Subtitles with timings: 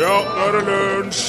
[0.00, 1.24] Ja, nå er det lunsj!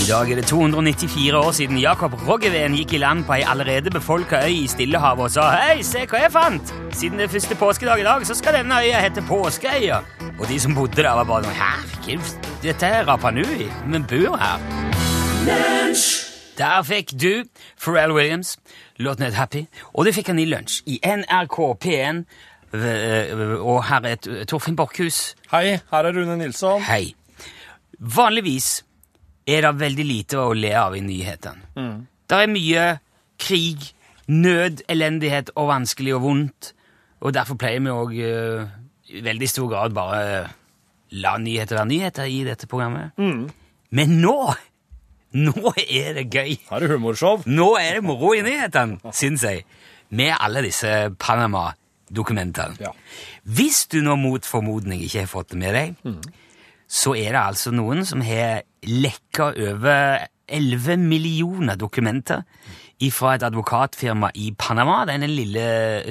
[0.00, 3.92] I dag er det 294 år siden Jakob Roggeveen gikk i land på ei allerede
[3.94, 6.72] befolka øy i Stillehavet og sa Hei, se hva jeg fant!
[6.96, 10.00] Siden det er første påskedag i dag, så skal denne øya hete Påskeøya.
[10.40, 11.60] Og de som bodde der, var bare sånn
[12.16, 12.34] er
[12.64, 13.68] Dette er Rapa Nui.
[13.68, 14.58] Vi bor her.
[16.60, 17.44] Der fikk du
[17.80, 18.58] Pharrell Williams,
[19.00, 19.64] låten het Happy,
[19.94, 22.24] og det fikk han i lunsj i NRK P1.
[22.70, 25.34] Og her er Torfinn Borchhus.
[25.50, 26.84] Hei, her er Rune Nilsson.
[26.86, 27.16] Hei.
[27.98, 28.84] Vanligvis
[29.50, 31.64] er det veldig lite å le av i nyhetene.
[32.30, 32.84] Det er mye
[33.40, 33.88] krig,
[34.30, 36.70] nød, elendighet og vanskelig og vondt,
[37.20, 40.44] og derfor pleier vi òg i veldig stor grad bare
[41.18, 43.10] la nyheter være nyheter i dette programmet.
[43.90, 44.36] Men nå
[45.46, 46.56] Nå er det gøy!
[46.70, 47.42] Har du humorshow.
[47.46, 49.64] Nå er det moro i nyhetene, syns jeg,
[50.10, 50.90] med alle disse
[51.22, 52.76] Panama-dokumentene.
[52.82, 52.90] Ja.
[53.46, 56.16] Hvis du nå mot formodning ikke har fått det med deg,
[56.90, 62.42] så er det altså noen som har lekka over 11 millioner dokumenter
[63.14, 65.62] fra et advokatfirma i Panama, den lille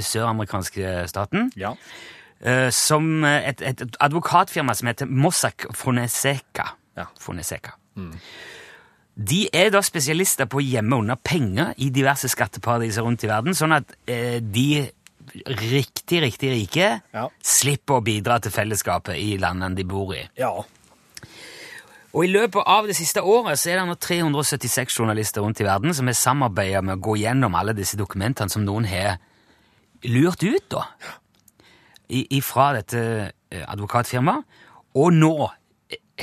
[0.02, 1.74] søramerikanske staten, Ja.
[2.42, 6.72] eh, som et, et advokatfirma som heter Mossack Fonseca.
[6.98, 7.06] Ja.
[7.20, 7.76] Fonseca.
[9.20, 13.56] De er da spesialister på å gjemme unna penger i diverse skatteparadiser rundt i verden,
[13.58, 14.86] sånn at eh, de
[15.60, 17.26] riktig, riktig rike Ja.
[17.44, 20.24] slipper å bidra til fellesskapet i landene de bor i.
[20.40, 20.54] Ja.
[22.10, 25.68] Og i løpet av det siste året så er det nå 376 journalister rundt i
[25.68, 29.20] verden som har samarbeidet med å gå gjennom alle disse dokumentene som noen har
[30.08, 30.86] lurt ut, da.
[32.10, 33.02] I, ifra dette
[33.52, 34.48] eh, advokatfirmaet.
[34.98, 35.36] Og nå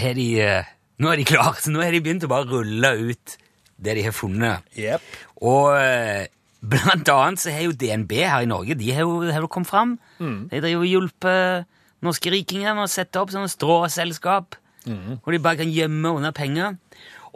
[0.00, 2.92] har de eh, Nå er de klare, så nå har de begynt å bare rulle
[3.10, 3.36] ut
[3.76, 4.64] det de har funnet.
[4.80, 5.16] Yep.
[5.44, 6.28] Og eh,
[6.64, 9.68] blant annet så har jo DNB her i Norge de har jo, har jo kommet
[9.68, 9.98] fram.
[10.18, 11.68] De har jo hjulpet
[12.04, 16.76] norske rikinger med å sette opp sånne stråselskap hvor de bare kan gjemme unna penger.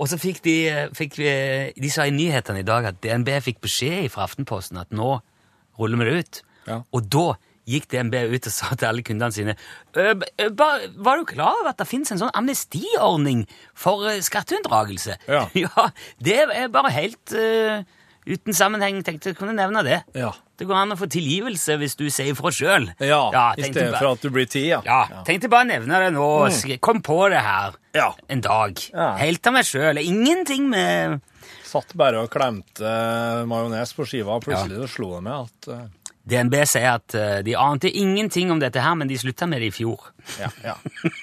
[0.01, 3.41] Og så fikk de, eh, fikk, eh, de sa i nyhetene i dag at DNB
[3.43, 5.21] fikk beskjed fra Aftenposten at nå
[5.79, 6.43] ruller vi det ut.
[6.69, 6.83] Ja.
[6.95, 7.35] Og da
[7.71, 9.55] gikk DNB ut og sa til alle kundene sine
[9.95, 13.47] «Øh, b- øh, ba- Var du klar over at det finnes en sånn amnestiordning
[13.79, 15.17] for skatteunndragelse?
[15.31, 15.47] Ja.
[15.65, 15.89] ja,
[16.19, 17.83] det er bare helt uh,
[18.31, 19.01] uten sammenheng.
[19.07, 20.03] Tenkte jeg kunne nevne det.
[20.19, 20.33] Ja.
[20.61, 22.91] Det går an å få tilgivelse hvis du sier ifra sjøl.
[23.01, 23.23] Ja,
[23.57, 24.83] i tenkte stedet for at du blir ti, ja.
[24.85, 26.27] ja, tenkte bare å nevne det nå.
[26.53, 26.75] Mm.
[26.85, 28.11] Kom på det her Ja.
[28.29, 28.77] en dag.
[28.93, 29.15] Ja.
[29.23, 30.03] Helt av meg sjøl.
[30.05, 31.23] Ingenting med
[31.71, 32.91] Satt bare og klemte
[33.49, 35.69] majones på skiva, og plutselig så slo det meg at
[36.31, 39.73] DNB sier at eh, de ante ingenting om dette her, men de slutta med det
[39.73, 40.11] i fjor.
[40.41, 40.51] Ja.
[40.65, 40.75] ja.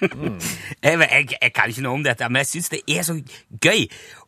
[0.84, 3.16] Jeg, jeg, jeg kan ikke noe om dette, men jeg syns det er så
[3.64, 3.88] gøy.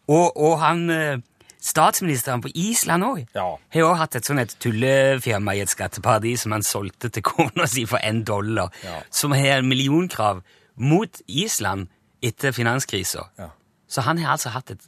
[0.10, 1.20] Og, og han eh,
[1.62, 3.46] statsministeren på Island òg Ja.
[3.76, 7.68] har jo hatt et sånt et tullefirma i et skatteparadis som han solgte til kona
[7.70, 9.02] si for én dollar, Ja.
[9.12, 10.42] som har millionkrav
[10.80, 11.88] mot Island
[12.24, 13.28] etter finanskrisa.
[13.40, 13.50] Ja.
[13.90, 14.88] Så han har altså hatt et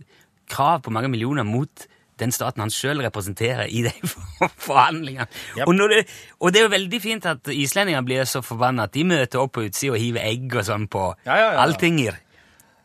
[0.51, 1.87] krav på mange millioner mot
[2.21, 3.93] den staten han sjøl representerer i de
[4.67, 5.27] forhandlingene.
[5.57, 5.65] Yep.
[5.67, 6.01] Og, det,
[6.39, 9.55] og det er jo veldig fint at islendingene blir så forbanna at de møter opp
[9.57, 12.19] på utsida og hiver egg og sånn på Ja, ja, ja, alltinger.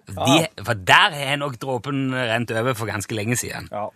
[0.07, 3.69] De, for der har nok dråpen rent over for ganske lenge siden.
[3.75, 3.89] ja.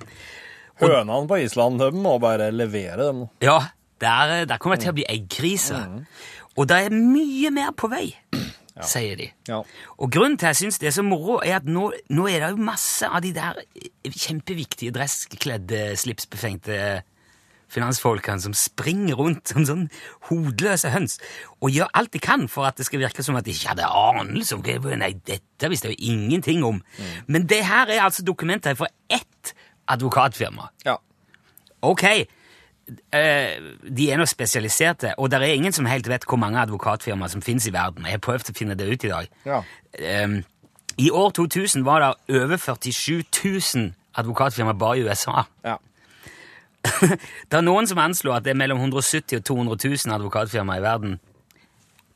[0.80, 3.18] Hønene på Island de må bare levere dem.
[3.44, 3.58] Ja,
[4.00, 5.76] der, der kommer det til å bli eggkrise.
[6.56, 8.06] Og det er mye mer på vei,
[8.88, 9.28] sier de.
[9.48, 9.60] Ja.
[9.98, 12.44] Og grunnen til at jeg syns det er så moro, er at nå, nå er
[12.44, 13.60] det jo masse av de der
[14.08, 17.00] kjempeviktige dresskledde, slipsbefengte
[17.70, 19.84] finansfolkene som springer rundt som sånn
[20.26, 21.20] hodeløse høns
[21.60, 23.86] og gjør alt de kan for at det skal virke som at de ikke hadde
[23.86, 26.80] anelse om hva Nei, dette visste jeg jo ingenting om.
[27.30, 29.54] Men det her er altså dokumenter fra ett
[29.90, 30.70] advokatfirma.
[30.86, 30.96] Ja.
[31.86, 32.04] Ok,
[32.90, 37.42] de er nå spesialiserte, og det er ingen som helt vet hvor mange advokatfirmaer som
[37.44, 38.06] finnes i verden.
[38.06, 39.30] Jeg har prøvd å finne det ut i dag.
[39.46, 39.60] Ja.
[39.98, 40.42] Ehm,
[40.98, 43.22] I år 2000 var det over 47
[43.76, 45.44] 000 advokatfirmaer bare i USA.
[45.64, 45.76] Ja.
[47.50, 50.84] Det er noen som anslår at det er mellom 170 og 200 000 advokatfirmaer i
[50.84, 51.18] verden.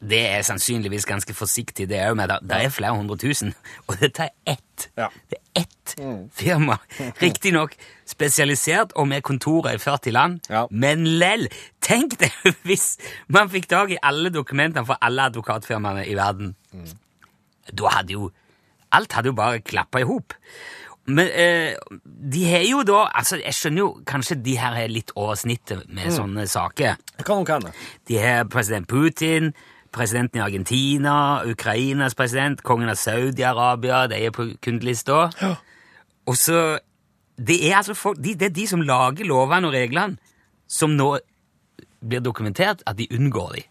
[0.05, 3.55] Det er sannsynligvis ganske forsiktig, det jo med det, det er flere hundre tusen,
[3.89, 4.89] og dette er ett.
[4.99, 5.09] Ja.
[5.31, 5.95] Det er ett
[6.35, 6.77] firma.
[7.23, 7.77] Riktignok
[8.09, 10.67] spesialisert og med kontorer i 40 land, Ja.
[10.71, 11.49] men lell!
[11.85, 12.33] Tenk deg
[12.69, 12.97] hvis
[13.29, 16.55] man fikk tak i alle dokumentene fra alle advokatfirmaene i verden.
[17.73, 18.31] Da hadde jo
[18.95, 20.35] Alt hadde jo bare klappa i hop.
[21.11, 21.75] Men eh,
[22.07, 25.83] de har jo da altså Jeg skjønner jo kanskje de her er litt over snittet
[25.93, 26.95] med sånne saker.
[27.19, 27.73] Det kan hende.
[28.09, 29.51] De har president Putin,
[29.95, 35.29] presidenten i Argentina, Ukrainas president, kongen av Saudi-Arabia, de er på kundelista.
[36.27, 36.79] Og så
[37.35, 40.21] Det er altså folk, de, det er de som lager lovene og reglene,
[40.71, 41.17] som nå
[41.99, 43.63] blir dokumentert at de unngår de.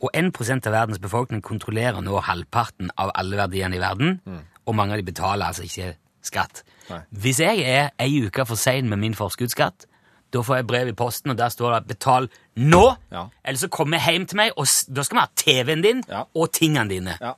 [0.00, 4.20] Og 1% av verdens befolkning kontrollerer nå halvparten av alle verdiene i verden,
[4.64, 5.90] og mange av de betaler altså ikke
[6.24, 6.62] skatt.
[6.88, 7.02] Nei.
[7.10, 9.84] Hvis jeg er ei uke for sein med min forskuddsskatt,
[10.32, 13.26] da får jeg brev i posten, og der står det 'betal nå', Ja.
[13.44, 16.22] eller så kommer jeg hjem til meg, og da skal vi ha TV-en din Ja.
[16.34, 17.16] og tingene dine.
[17.20, 17.32] Ja.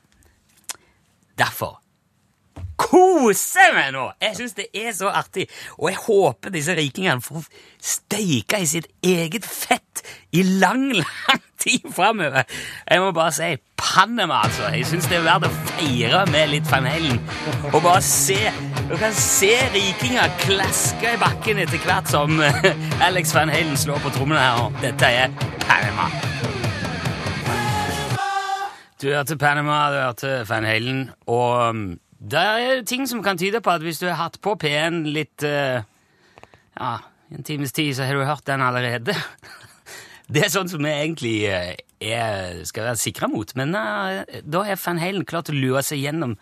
[1.38, 1.80] Derfor
[2.80, 4.10] koser meg nå!
[4.22, 5.46] Jeg syns det er så artig.
[5.78, 7.44] Og jeg håper disse rikingene får
[7.80, 10.02] steike i sitt eget fett
[10.32, 12.42] i lang, lang tid framover.
[12.90, 14.70] Jeg må bare si Panama, altså.
[14.74, 17.20] Jeg syns det er verdt å feire med litt Van Halen.
[17.72, 18.38] Og bare se
[18.90, 22.64] Du kan se rikinger klaske i bakken etter hvert som eh,
[23.06, 24.72] Alex Van Halen slår på trommene her.
[24.82, 25.28] Dette er
[25.62, 26.08] Panama.
[28.98, 31.84] Du hørte Panama, du hørte Van Halen, og um,
[32.18, 35.46] det er ting som kan tyde på at hvis du har hatt på P1 litt
[35.46, 35.86] eh,
[36.74, 36.90] Ja,
[37.30, 39.14] en times tid, så har du hørt den allerede.
[40.34, 44.82] Det er sånn som vi egentlig eh, er, skal være sikre mot, men da er
[44.82, 46.34] Van Halen klart å lure seg gjennom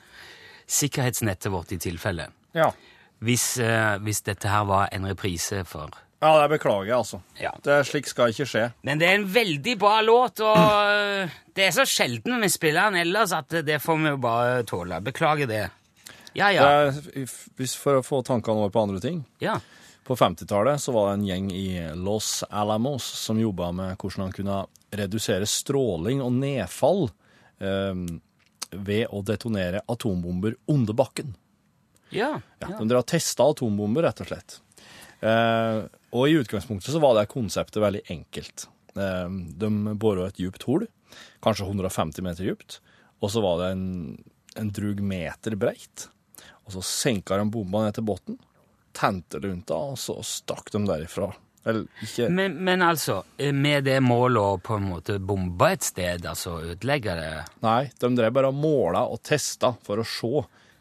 [0.64, 2.30] sikkerhetsnettet vårt i tilfelle.
[2.56, 2.72] Ja.
[3.18, 5.90] Hvis, eh, hvis dette her var en reprise for
[6.20, 7.20] Ja, det beklager jeg, altså.
[7.38, 7.52] Ja.
[7.62, 8.64] Det Slik skal ikke skje.
[8.82, 12.90] Men det er en veldig bra låt, og øh, det er så sjelden vi spiller
[12.90, 14.98] den ellers at det får vi jo bare tåle.
[15.06, 15.64] Beklager det.
[16.34, 16.66] Ja, ja.
[16.88, 17.26] Er,
[17.58, 19.24] hvis For å få tankene over på andre ting.
[19.42, 19.58] ja.
[20.08, 21.66] På 50-tallet så var det en gjeng i
[22.00, 24.62] Los Alamos som jobba med hvordan han kunne
[24.96, 27.10] redusere stråling og nedfall
[27.60, 28.00] eh,
[28.72, 31.34] ved å detonere atombomber under bakken.
[32.14, 32.40] Ja.
[32.62, 34.58] Ja, De drev og testa atombomber, rett og slett.
[35.20, 35.80] Eh,
[36.14, 38.68] og i utgangspunktet så var det konseptet veldig enkelt.
[38.96, 39.26] Eh,
[39.62, 39.70] de
[40.00, 40.86] bora et djupt hull,
[41.44, 42.80] kanskje 150 meter djupt,
[43.20, 43.88] og så var det en,
[44.60, 46.08] en drug meter breit.
[46.66, 48.38] Og så senka de bomba ned til bunnen,
[48.96, 51.30] tente rundt da, og så stakk de derifra.
[52.32, 53.18] Men, men altså,
[53.52, 58.08] med det målet å på en måte bombe et sted, altså ødelegge det Nei, de
[58.16, 60.30] drev bare og måla og testa for å se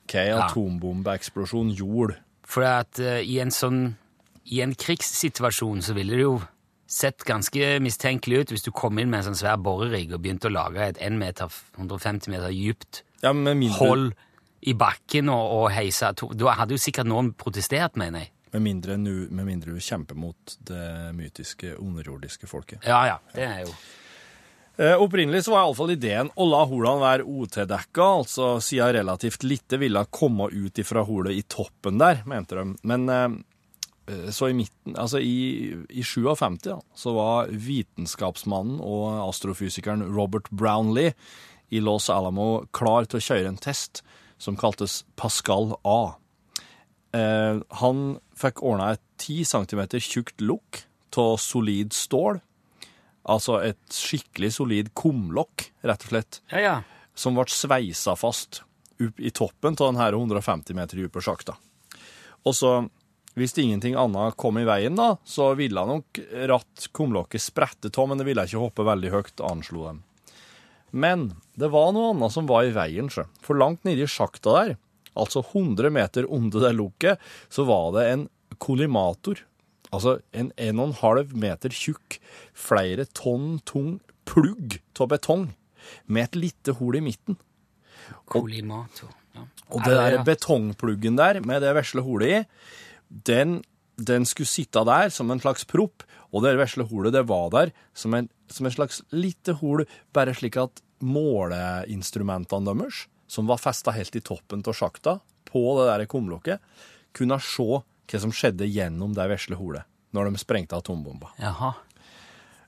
[0.08, 0.46] hva en Ja.
[0.48, 2.18] atombombeeksplosjon gjorde.
[2.48, 3.96] For at uh, i en sånn
[4.48, 6.38] I en krigssituasjon så ville det jo
[6.88, 10.48] sett ganske mistenkelig ut hvis du kom inn med en sånn svær borerigg og begynte
[10.48, 13.34] å lage et 1 meter, 150 meter dypt Ja,
[13.76, 14.14] hold
[14.64, 16.32] i bakken og, og heise atom...
[16.40, 18.32] Da hadde jo sikkert noen protestert, mener jeg.
[18.54, 22.80] med mindre, nu, med mindre du kjemper mot det mytiske, underjordiske folket.
[22.88, 23.18] Ja, ja.
[23.36, 23.74] Det er jo
[24.78, 30.04] opprinnelig så var iallfall ideen å la holene være OT-dekka, altså siden relativt lite ville
[30.14, 32.66] komme ut ifra holet i toppen der, mente de.
[32.86, 40.06] Men eh, så i midten, altså i, i 57, da, så var vitenskapsmannen og astrofysikeren
[40.14, 41.16] Robert Brownlee
[41.70, 44.04] i Los Alamo klar til å kjøre en test
[44.40, 46.16] som kaltes Pascal A.
[47.18, 48.06] Eh, han
[48.38, 50.84] fikk ordna et 10 cm tjukt lukk
[51.18, 52.38] av solid stål,
[53.28, 56.76] altså et skikkelig solid kumlokk, rett og slett, Ja, ja.
[57.18, 58.62] som ble sveisa fast
[58.98, 61.54] opp i toppen av denne 150 meter dype sjakta.
[62.48, 62.72] Og så,
[63.38, 66.18] hvis ingenting annet kom i veien, da, så ville nok
[66.50, 70.00] ratt kumlokket sprette av, men det ville ikke hoppe veldig høyt, anslo dem.
[70.98, 71.28] Men
[71.60, 73.28] det var noe annet som var i veien, sjø.
[73.44, 74.78] For langt nede i sjakta der,
[75.18, 77.22] altså 100 meter under det lukket,
[77.54, 78.26] så var det en
[78.64, 79.44] kollimator.
[79.94, 82.20] Altså en 1,5 meter tjukk,
[82.54, 83.98] flere tonn tung
[84.28, 85.48] plugg av betong
[86.12, 87.38] med et lite hull i midten.
[88.28, 89.14] Kolimator.
[89.36, 89.46] Ja.
[89.72, 92.42] Og det der betongpluggen der med det vesle hullet i,
[93.08, 93.62] den,
[93.96, 97.74] den skulle sitte der som en slags propp, og det vesle hullet det var der
[97.96, 99.86] som en, som en slags lite hull,
[100.16, 105.88] bare slik at måleinstrumentene deres, som var festa helt i toppen av sjakta, på det
[105.92, 106.64] der kumlokket,
[107.16, 111.34] kunne se hva som skjedde gjennom det vesle holet, når de sprengte atombomba.
[111.42, 111.74] Jaha.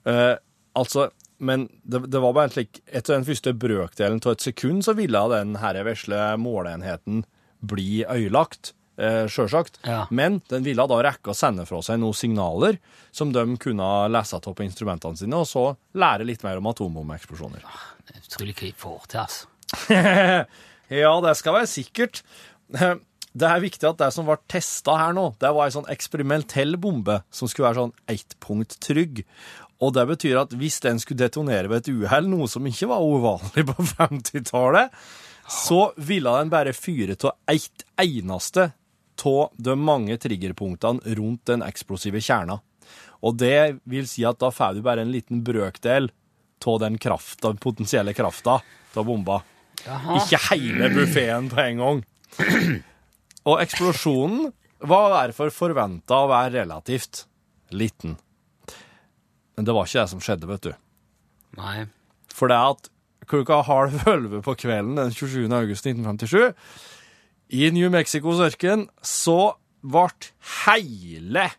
[0.10, 0.36] Eh,
[0.80, 4.84] altså, men det, det var bare en slik Etter den første brøkdelen av et sekund
[4.88, 7.24] så ville den her vesle måleenheten
[7.60, 9.80] bli øyelagt, eh, sjølsagt.
[9.88, 10.06] Ja.
[10.12, 12.80] Men den ville da rekke å sende fra seg noen signaler
[13.12, 15.66] som de kunne lese av på instrumentene sine, og så
[16.00, 17.64] lære litt mer om atombombeeksplosjoner.
[18.20, 19.48] Utrolig hva de får til, altså.
[20.90, 22.24] Ja, det skal være sikkert.
[23.38, 26.78] Det er viktig at det som ble testa her nå, det var ei sånn eksperimentell
[26.82, 29.24] bombe som skulle være sånn ettpunkttrygg.
[29.80, 33.06] Og det betyr at hvis den skulle detonere ved et uhell, noe som ikke var
[33.06, 34.96] uvanlig på 50-tallet,
[35.50, 38.72] så ville den bare fyre av ett eneste
[39.26, 42.60] av de mange triggerpunktene rundt den eksplosive kjerna.
[43.26, 46.10] Og det vil si at da får du bare en liten brøkdel
[46.66, 48.60] av den krafta, potensielle krafta
[48.96, 49.42] av bomba.
[49.86, 50.20] Jaha.
[50.20, 52.02] Ikke hele buffeen på en gang.
[53.50, 54.52] Og eksplosjonen
[54.90, 57.26] var derfor forventa å være relativt
[57.76, 58.16] liten.
[59.58, 60.74] Men det var ikke det som skjedde, vet du.
[61.60, 61.88] Nei.
[62.32, 62.92] For det at
[63.30, 65.50] klokka halv elleve på kvelden den 27.
[65.50, 66.54] august 1957,
[67.50, 70.30] i New Mexicos ørken, så ble
[70.68, 71.50] hele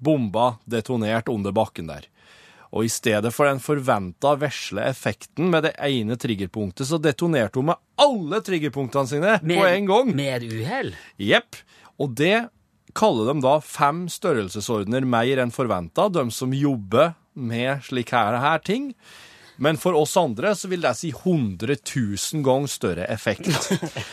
[0.00, 2.06] bomba detonert under bakken der.
[2.70, 7.72] Og i stedet for den forventa vesle effekten med det ene triggerpunktet, så detonerte hun
[7.72, 10.14] med alle triggerpunktene sine på en gang.
[10.16, 10.94] Med uhell?
[11.20, 11.58] Jepp.
[12.00, 12.48] Og det
[12.96, 18.62] kaller de da fem størrelsesordener mer enn forventa, de som jobber med slike her, her
[18.66, 18.90] ting.
[19.60, 23.50] Men for oss andre så vil det si 100 000 ganger større effekt.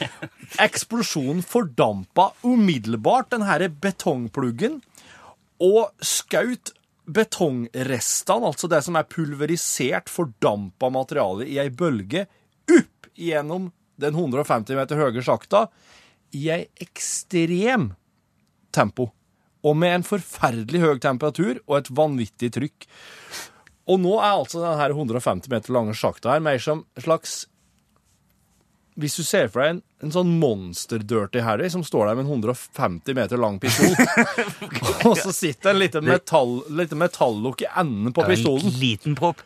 [0.67, 4.81] Eksplosjonen fordampa umiddelbart den her betongpluggen
[5.63, 6.73] og skaut
[7.07, 12.25] betongrestene, altså det som er pulverisert, fordampa materiale, i ei bølge
[12.67, 15.67] opp gjennom den 150 meter høye sjakta
[16.35, 17.91] i ei ekstrem
[18.75, 19.09] tempo.
[19.65, 22.87] Og med en forferdelig høy temperatur og et vanvittig trykk.
[23.87, 27.45] Og nå er altså denne 150 meter lange sjakta her mer som en slags
[28.99, 32.39] Hvis du ser for deg en, en sånn monster-dirty Harry som står der med en
[32.39, 33.93] 150 meter lang pistol,
[35.07, 39.43] og så sitter en liten metall, lite metallokk i enden på pistolen, En liten propp.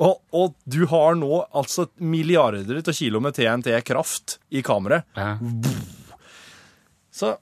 [0.00, 5.04] Og, og du har nå altså milliarder av kilo med TNT-kraft i kameraet.
[5.16, 5.36] Ja.
[7.12, 7.34] Så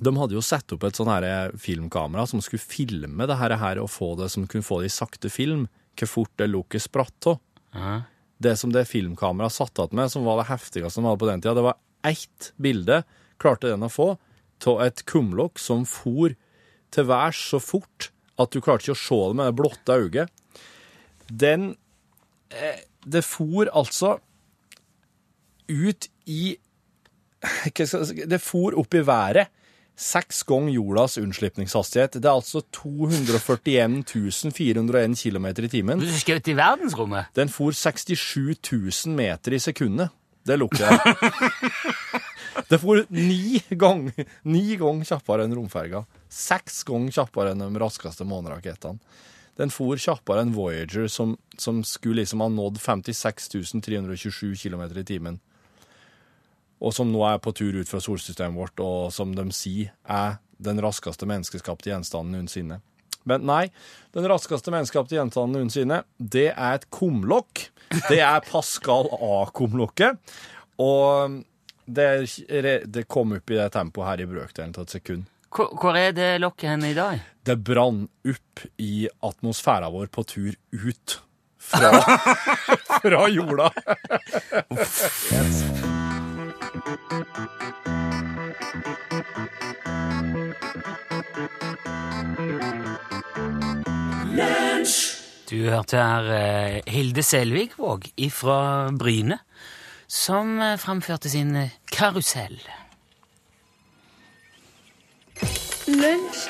[0.00, 3.82] de hadde jo satt opp et sånn her filmkamera som skulle filme det her, her
[3.82, 5.66] og få det som kunne få det i sakte film,
[6.00, 7.40] hvor fort det lukket spratt av.
[7.76, 7.94] Ja.
[8.40, 11.44] Det som det filmkameraet satt igjen med, som var det heftigste de hadde på den
[11.44, 13.02] tida, det var ett bilde,
[13.40, 14.14] klarte den å få,
[14.64, 16.32] av et kumlokk som for
[16.92, 18.10] til værs så fort
[18.40, 20.32] at du klarte ikke å se det med det blotte øyet.
[21.30, 21.74] Den
[22.50, 24.18] eh, Det for altså
[25.70, 26.56] ut i
[28.30, 29.48] Det for opp i været
[30.00, 32.16] seks ganger jordas unnslipningshastighet.
[32.16, 33.98] Det er altså 241
[34.56, 36.00] 401 km i timen.
[36.00, 37.28] Du skjøt i verdensrommet?
[37.36, 40.08] Den for 67 000 meter i sekundet.
[40.46, 41.00] Det lukter jeg.
[42.70, 46.04] Det for ni ganger ni ganger kjappere enn romferga.
[46.32, 48.98] Seks ganger kjappere enn de raskeste månerakettene.
[49.60, 53.50] Den for kjappere enn Voyager, som, som skulle liksom ha nådd 56
[53.84, 55.40] 327 km i timen.
[56.80, 60.38] Og som nå er på tur ut fra solsystemet vårt, og som de sier er
[60.60, 62.80] den raskeste menneskeskapte gjenstanden noensinne.
[63.28, 63.66] Men nei,
[64.16, 67.66] den raskeste menneskeskapte gjenstanden noensinne, det er et kumlokk.
[68.08, 70.16] Det er Pascal A-kumlokket.
[70.80, 71.42] Og
[71.84, 72.08] det,
[72.88, 75.28] det kom opp i det tempoet her i brøkdelen av et sekund.
[75.50, 77.18] Hvor, hvor er det lokket hen i dag?
[77.42, 81.16] Det brann opp i atmosfæra vår på tur ut
[81.58, 81.90] fra,
[83.02, 83.70] fra jorda.
[95.50, 98.60] Du hørte her eh, Hilde Selvigvåg fra
[98.94, 99.40] Bryne,
[100.06, 102.60] som eh, framførte sin eh, karusell.
[105.90, 106.46] Lunsj,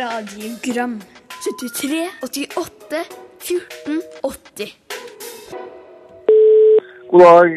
[0.00, 1.00] radiogram
[1.44, 3.00] 73, 88,
[3.38, 4.76] 14, 80
[7.10, 7.50] God dag,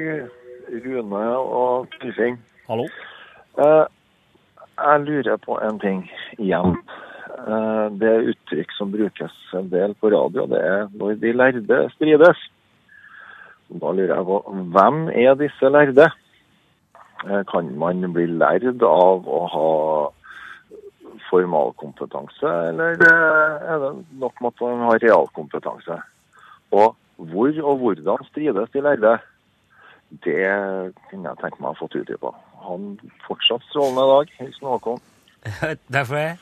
[0.83, 2.35] Rune og Torfinn.
[2.67, 2.87] Hallo?
[3.55, 3.85] Eh,
[4.83, 6.01] jeg lurer på en ting
[6.35, 6.75] igjen.
[7.47, 11.77] Eh, det er uttrykk som brukes en del på radio, det er når de lærde
[11.93, 12.41] strides.
[13.69, 14.41] Da lurer jeg på
[14.75, 16.09] hvem er disse lærde?
[17.23, 19.71] Eh, kan man bli lærd av å ha
[21.33, 25.99] formalkompetanse, eller eh, er det nok med at man har realkompetanse?
[26.71, 29.17] Og hvor og hvordan strides de lærde?
[30.23, 30.39] Det
[31.09, 31.89] kunne jeg tenke meg å få
[32.21, 32.31] på.
[32.67, 32.89] Han
[33.25, 34.33] fortsatt strålende dag.
[34.39, 35.01] Hilsen Håkon.
[35.97, 36.35] Derfor er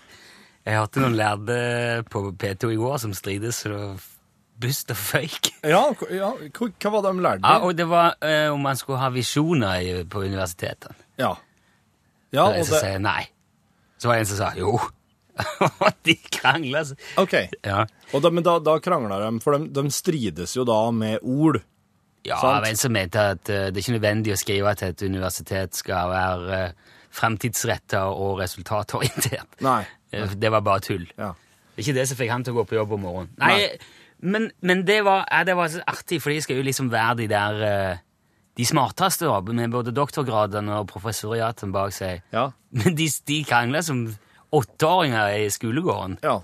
[0.61, 1.55] jeg hørte noen lærde
[2.11, 4.01] på P2 i går som strides så det
[4.61, 5.49] bust og føyk.
[5.65, 7.47] Ja, ja, hva var det de lærte?
[7.47, 10.93] Ja, og det var uh, om man skulle ha visjoner på universitetene.
[11.17, 11.33] Ja.
[12.31, 13.25] Ja, Og og det, sier nei.
[14.01, 14.75] Så var det en som sa jo.
[16.07, 16.81] De krangla.
[17.21, 17.35] OK.
[17.63, 17.83] Ja.
[18.11, 21.61] Og da, men da, da krangla de, for de, de strides jo da med ord.
[22.25, 22.67] Ja, Sant.
[22.69, 26.11] en som mente at uh, det er ikke nødvendig å skrive at et universitet skal
[26.11, 29.57] være uh, fremtidsretta og resultatorientert.
[29.65, 29.79] Nei.
[30.13, 31.07] Uh, Det var bare tull.
[31.17, 31.31] Ja.
[31.71, 33.33] Det er ikke det som fikk han til å gå på jobb om morgenen.
[33.41, 33.69] Nei,
[34.21, 37.15] Men, men det, var, ja, det var så artig, for de skal jo liksom være
[37.23, 38.01] de der eh,
[38.61, 42.21] De smarteste, da, med både doktorgradene og professoriatene bak seg.
[42.35, 42.47] Ja.
[42.77, 44.05] Men de, de krangla som
[44.53, 46.37] åtteåringer i skolegården ja.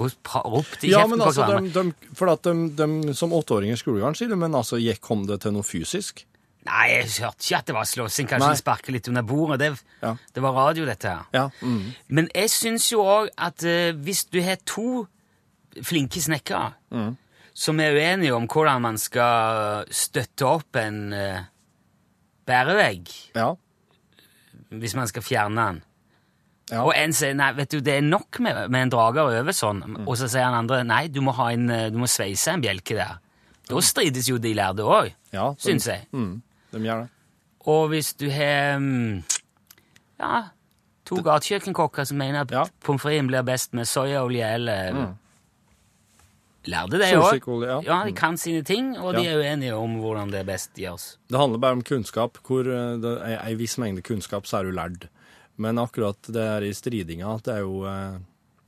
[0.00, 0.10] og
[0.50, 1.84] ropte i Ja, kjeften men på altså, hverandre.
[1.86, 5.00] de, de, for at de, de som åtteåringer i skolegården, sier du, men altså, gikk-
[5.04, 6.24] kom det til noe fysisk?
[6.68, 8.26] Nei, jeg hørte ikke at det var slåssing.
[8.28, 9.60] Kanskje de sparker litt under bordet.
[9.62, 9.70] Det,
[10.04, 10.10] Ja.
[10.36, 11.22] det var radio, dette her.
[11.32, 11.46] Ja.
[11.64, 11.86] Mm.
[12.18, 15.06] Men jeg syns jo òg at uh, hvis du har to
[15.86, 16.74] flinke snekkere
[17.60, 21.42] som er uenige om hvordan man skal støtte opp en uh,
[22.48, 23.50] bærevegg Ja.
[24.70, 25.80] hvis man skal fjerne den.
[26.70, 26.84] Ja.
[26.86, 29.80] Og en sier nei, vet du, det er nok med, med en drager over sånn,
[30.06, 32.62] og så sier han andre nei, du må, ha en, eh, du må sveise en
[32.62, 33.16] bjelke der.
[33.66, 36.06] Da strides jo de lærde òg, ja syns jeg.
[36.14, 36.36] Mm,
[36.74, 37.10] de gjør det.
[37.70, 39.18] Og hvis du har mm,
[40.22, 40.38] ja,
[41.10, 42.64] to gatekjøkkenkokker som mener at Ja.
[42.86, 44.94] pommes fritesen blir best med soyaolje eller
[46.68, 47.62] Lærde det òg.
[47.64, 47.78] Ja.
[47.86, 49.30] Ja, de kan sine ting, og de Ja.
[49.32, 51.16] er uenige om hvordan det best gjøres.
[51.30, 52.36] Det handler bare om kunnskap.
[52.44, 55.08] Hvor eh, det er en viss mengde kunnskap, så er du lærd.
[55.56, 58.18] Men akkurat det her i stridinga, det er jo eh,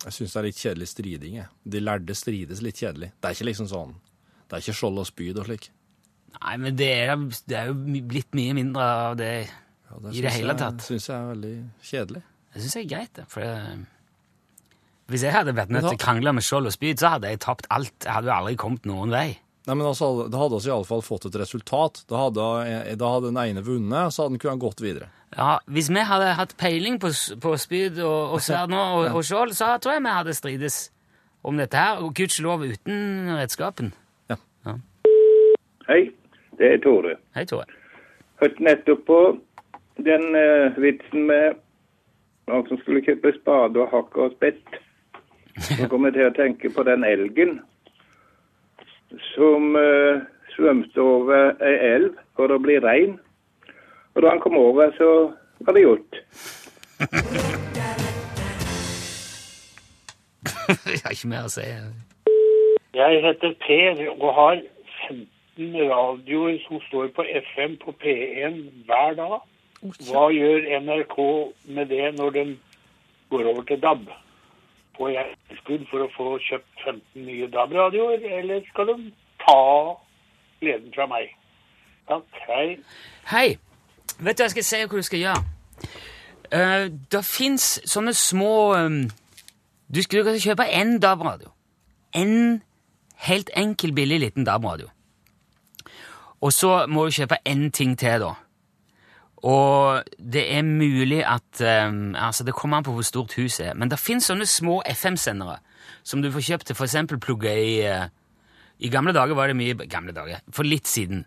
[0.04, 1.34] Jeg syns det er litt kjedelig striding.
[1.36, 1.46] jeg.
[1.68, 3.12] De lærde strides litt kjedelig.
[3.20, 3.94] Det er ikke liksom sånn
[4.48, 5.68] Det er ikke skjold og spyd og slik.
[6.42, 7.74] Nei, men det er, det er jo
[8.08, 10.78] blitt mye mindre av det Ja, I det hele tatt.
[10.80, 12.22] Det syns jeg er veldig kjedelig.
[12.54, 13.24] Det syns jeg er greit, det.
[13.28, 13.86] For det,
[15.12, 17.42] hvis jeg hadde vært nødt til å krangle med skjold og spyd, så hadde jeg
[17.44, 17.94] tapt alt.
[18.00, 19.28] Jeg hadde jo aldri kommet noen vei.
[19.62, 22.02] Nei, men altså, Det hadde oss iallfall fått et resultat.
[22.10, 25.10] Da hadde, eh, da hadde den ene vunnet, så hadde den kunnet gått videre.
[25.36, 29.24] Ja, Hvis vi hadde hatt peiling på, på spyd og, og sverd nå, og, og
[29.24, 30.80] skjold, så tror jeg vi hadde strides
[31.42, 32.02] om dette her.
[32.02, 33.92] Og gudskjelov uten redskapen.
[34.32, 34.40] Ja.
[35.88, 36.02] Hei,
[36.58, 37.16] det er Tore.
[37.36, 37.68] Hei, Tore.
[38.42, 39.20] Hørte nettopp på
[40.02, 41.60] den uh, vitsen med
[42.50, 44.81] noen som skulle kjøpe spade og hakk og spett.
[45.60, 47.58] Så kom jeg til å tenke på den elgen
[49.34, 50.22] som uh,
[50.54, 53.18] svømte over ei elv for å bli rein.
[54.14, 55.32] Og da han kom over, så
[55.64, 56.20] var det gjort.
[60.86, 61.64] Jeg har ikke mer å si.
[62.94, 64.60] Jeg heter Per og har
[65.08, 69.38] 15 radioer som står på FM på P1 hver dag.
[70.06, 71.16] Hva gjør NRK
[71.76, 72.52] med det når den
[73.32, 74.06] går over til DAB?
[75.02, 79.08] Får jeg tilskudd for å få kjøpt 15 nye DAB-radioer, eller skal de
[79.42, 79.62] ta
[80.60, 81.32] gleden fra meg?
[82.06, 82.66] Takk, hei.
[83.32, 83.48] Hei.
[84.22, 85.42] Vet du, hva jeg skal si og hva du skal gjøre.
[86.52, 89.00] Uh, det fins sånne små um,
[89.90, 91.50] Du skulle kjøpe én DAB-radio.
[92.14, 92.62] En
[93.26, 94.86] helt enkel, billig liten DAB-radio.
[96.38, 98.36] Og så må du kjøpe én ting til, da.
[99.42, 103.78] Og det er mulig at um, Altså, det kommer an på hvor stort huset er.
[103.78, 105.58] Men det fins sånne små FM-sendere
[106.06, 106.98] som du får kjøpt til f.eks.
[107.22, 108.06] plugge i uh,
[108.82, 111.24] I gamle dager var det mye Gamle dager, for litt siden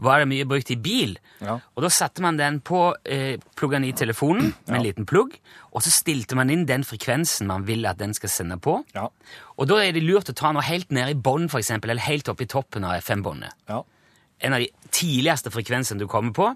[0.00, 1.16] var det mye brukt i bil.
[1.44, 1.58] Ja.
[1.76, 5.36] Og da satte man den på eh, pluggen i telefonen med en liten plugg,
[5.72, 8.78] og så stilte man inn den frekvensen man vil at den skal sende på.
[8.96, 9.10] Ja.
[9.56, 12.32] Og da er det lurt å ta noe helt ned i bånn, eksempel, eller helt
[12.32, 13.52] opp i toppen av FM-båndet.
[13.68, 13.82] Ja.
[14.40, 16.48] En av de tidligste frekvensene du kommer på.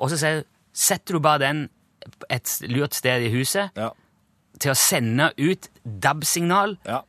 [0.00, 1.68] Og så sier- setter du bare den
[2.30, 3.90] et lurt sted i huset Ja.
[4.58, 7.02] til å sende ut DAB-signal ja.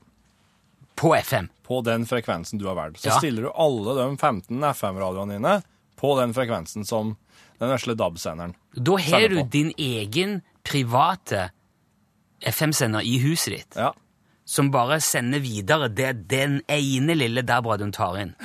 [0.95, 1.47] på FM.
[1.63, 2.99] På den frekvensen du har valgt.
[3.01, 3.17] Så Ja.
[3.17, 5.63] stiller du alle de 15 FM-radioene dine
[5.97, 7.15] på den frekvensen som
[7.59, 8.55] den vesle DAB-senderen.
[8.75, 11.51] Da har du din egen private
[12.41, 13.93] FM-sender i huset ditt, Ja.
[14.45, 18.35] som bare sender videre det den ene lille DAB-radioen tar inn.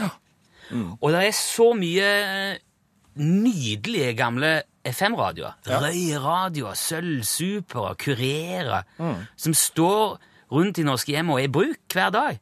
[1.01, 2.59] Og det er så mye
[3.21, 4.53] nydelige gamle
[4.87, 5.57] FM-radioer.
[5.67, 8.87] Røyradioer, Sølvsupere, Kurerer,
[9.37, 10.19] som står
[10.53, 12.41] rundt i norske hjem og er i bruk hver dag.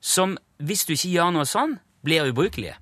[0.00, 2.78] Som, hvis du ikke gjør noe sånn, blir ubrukelige.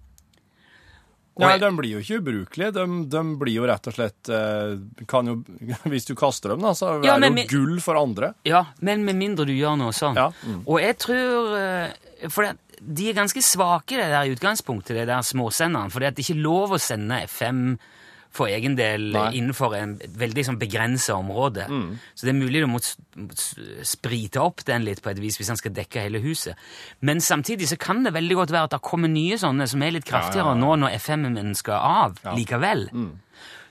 [1.34, 2.70] Og Nei, de blir jo ikke ubrukelige.
[2.76, 4.76] De, de blir jo rett og slett eh,
[5.10, 5.40] kan jo,
[5.90, 8.34] Hvis du kaster dem, da, så er Ja, det jo gull for andre.
[8.46, 10.14] Ja, men med mindre du gjør noe sånn.
[10.18, 10.60] Ja, mm.
[10.62, 15.08] Og jeg tror eh, For det, de er ganske svake, det der i utgangspunktet, det
[15.10, 15.92] der småsenderen.
[15.92, 17.76] For det er ikke lov å sende FM
[18.34, 19.28] for egen del Nei.
[19.38, 21.68] innenfor en veldig sånn begrensa område.
[22.18, 22.80] Så det er mulig du må
[23.86, 26.58] sprite opp den litt på et vis hvis han skal dekke hele huset.
[26.98, 29.94] Men samtidig så kan det veldig godt være at det kommer nye sånne som er
[29.94, 30.64] litt kraftigere Ja, ja, ja.
[30.64, 32.88] nå når FM-en skal av likevel.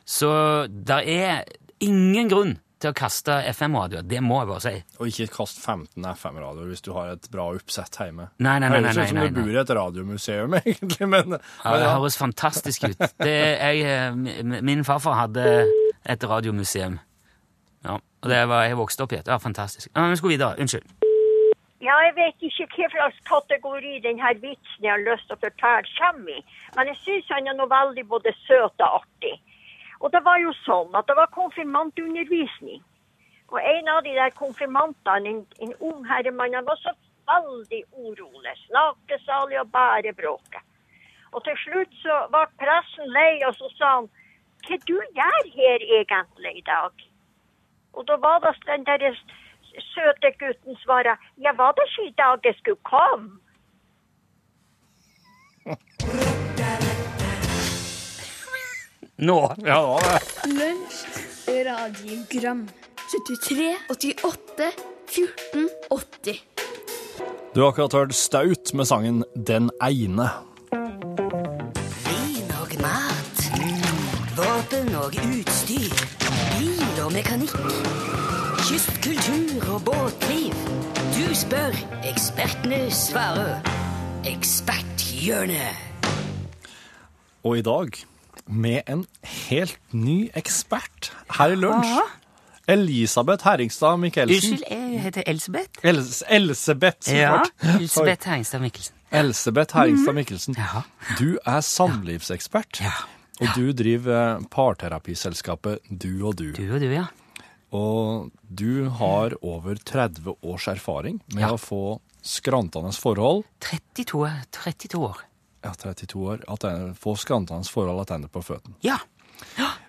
[0.07, 0.31] Så
[0.71, 1.43] det er
[1.83, 4.05] ingen grunn til å kaste FM-radioer.
[4.07, 4.73] Det må jeg bare si.
[4.99, 8.29] Og ikke kast 15 FM-radioer hvis du har et bra oppsett hjemme.
[8.43, 11.77] Nei, nei, nei, nei, nei, ut som du bor i et radiomuseum, egentlig, men, Ja,
[11.79, 13.07] det høres fantastisk ut.
[13.23, 15.47] Det, jeg, eh, min farfar hadde
[16.09, 16.99] et radiomuseum.
[17.83, 19.23] Ja, og det var jeg vokste opp i.
[19.23, 19.89] Det var fantastisk.
[19.91, 20.59] Ja, vi skal videre.
[20.59, 20.87] Unnskyld.
[21.83, 25.89] Ja, jeg vet ikke hva slags kategori denne vitsen jeg har lyst til å fortelle
[25.97, 26.43] kommer i,
[26.77, 29.33] men jeg syns han er noe veldig både søt og artig.
[30.03, 32.81] Og det var jo sånn at det var konfirmantundervisning.
[33.53, 36.91] Og en av de der konfirmantene, en, en ung herremann, han var så
[37.29, 38.55] veldig urolig.
[38.65, 40.65] Snakesalig og bare bråket.
[41.31, 44.11] Og til slutt så var pressen lei, og så sa han
[44.67, 47.07] Hva du gjør her egentlig i dag?
[47.93, 49.17] Og da var det den der
[49.93, 53.42] søte gutten svarer, ja, var det ikke i dag jeg skulle komme?
[59.17, 59.55] Nå!
[59.57, 60.19] Ja, det var det.
[60.49, 61.05] Lunsj,
[61.65, 62.69] radiogram
[63.11, 64.71] 73, 88,
[65.07, 66.39] 14, 80
[67.53, 70.29] Du har akkurat hørt Staut med sangen Den ene.
[72.07, 73.43] Vin og mat.
[74.37, 75.93] Våpen og utstyr.
[76.57, 77.53] Bil og mekanikk.
[78.63, 80.57] Kystkultur og båtliv.
[81.13, 81.77] Du spør,
[82.09, 83.61] ekspertene svarer.
[84.25, 85.77] Eksperthjørnet.
[87.43, 87.93] Og i dag
[88.47, 89.05] med en
[89.47, 91.93] helt ny ekspert her i lunsj.
[92.67, 94.53] Elisabeth Herringstad Michelsen.
[94.53, 95.79] Unnskyld, jeg heter Elsebeth.
[95.83, 97.09] Els Elsebeth.
[97.09, 97.51] så Ja, klart.
[97.81, 98.95] Elsebeth Herringstad Mikkelsen.
[99.11, 100.55] Elsebeth Herringstad Michelsen.
[100.57, 100.83] Ja.
[101.19, 102.93] Du er samlivsekspert, Ja.
[103.41, 106.51] og du driver eh, parterapiselskapet Du og du.
[106.55, 107.05] Du og du, ja.
[107.73, 111.51] Og du har over 30 års erfaring med Ja.
[111.51, 115.17] å få skrantende forhold 32, 32 år.
[115.63, 118.75] Ja, 32 år, attende- få skrantende forhold tilbake på føttene.
[118.81, 118.97] Ja.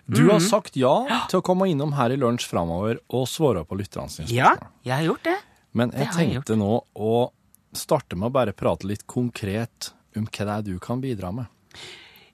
[0.09, 0.31] Du Mhm.
[0.31, 4.09] har sagt ja til å komme innom her i lunsj framover og svare på lytterne
[4.09, 5.37] sine Ja, jeg har gjort det.
[5.73, 7.31] Men det jeg jeg tenkte nå å
[7.73, 11.47] starte med å bare prate litt konkret om hva det er du kan bidra med.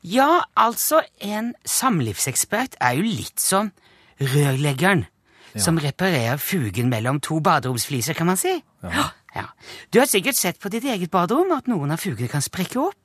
[0.04, 3.72] Ja, altså, en samlivsekspert er jo litt som
[4.20, 5.06] rørleggeren
[5.58, 8.64] som reparerer fugen mellom to baderomsfliser, kan man si.
[8.84, 9.10] Ja.
[9.36, 9.46] Ja.
[9.92, 12.96] Du har sikkert sett på ditt eget baderom at noen av fugene kan sprekke opp.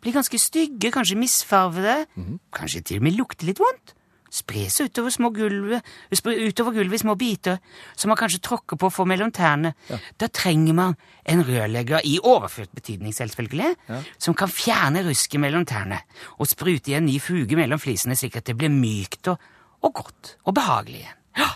[0.00, 2.06] Bli ganske stygge, kanskje misfarvede,
[2.54, 3.92] kanskje til og med lukter litt vondt.
[4.36, 7.60] Spre seg utover, små gulvet, utover gulvet i små biter,
[7.96, 9.72] som man kanskje tråkker på for mellom tærne.
[10.18, 13.70] Da trenger man en rørlegger, i overført betydning selvfølgelig,
[14.18, 16.02] som kan fjerne rusket mellom tærne
[16.38, 19.38] og sprute i en ny fuge mellom flisene, slik at det blir mykt og,
[19.86, 21.22] og godt og behagelig igjen.
[21.36, 21.50] Ja.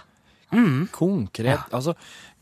[0.91, 1.93] Konkret, altså,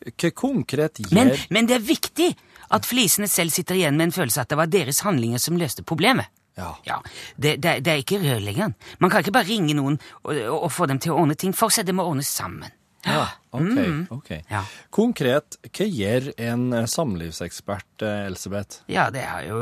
[0.01, 2.29] hva konkret gjør Men, men det er viktig
[2.75, 5.85] at flisene selv sitter igjen med en følelse at det var deres handlinger som løste
[5.87, 6.31] problemet.
[6.59, 6.73] Ja.
[6.83, 6.97] Ja,
[7.37, 8.75] det, det, det er ikke rørleggeren.
[8.99, 11.55] Man kan ikke bare ringe noen og, og, og få dem til å ordne ting
[11.55, 11.87] for seg.
[11.87, 12.73] Det må ordnes sammen.
[13.07, 14.31] Ja, ok, ok.
[14.51, 14.65] Ja.
[14.91, 18.83] Konkret, hva gjør en eh, samlivsekspert, eh, Elsebeth?
[18.91, 19.61] Ja, det er jo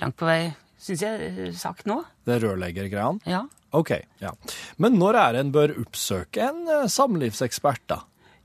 [0.00, 1.98] langt på vei, syns jeg, sagt nå.
[2.24, 3.26] Det er rørleggergreiene?
[3.28, 3.42] Ja.
[3.76, 4.32] Ok, ja.
[4.82, 8.00] Men når er en bør oppsøke en eh, samlivsekspert, da?